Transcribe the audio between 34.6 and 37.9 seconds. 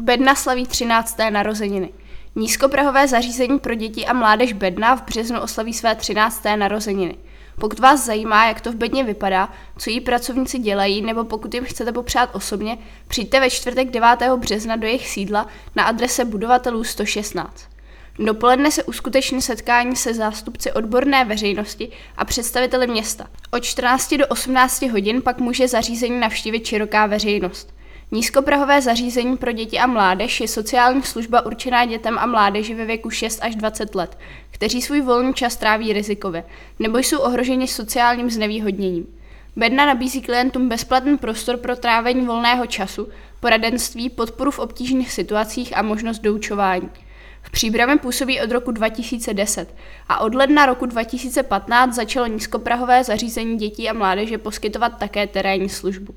svůj volný čas tráví rizikově nebo jsou ohroženi